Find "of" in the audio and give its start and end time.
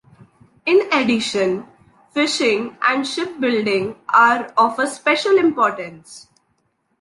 4.57-4.79